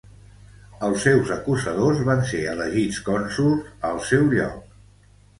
[0.85, 4.73] Els seus acusadors van ser elegits cònsols al seu lloc.